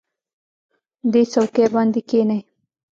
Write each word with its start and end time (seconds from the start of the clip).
دې 1.11 1.21
څوکۍ 1.31 1.65
باندې 1.73 2.01
کېنئ. 2.09 2.39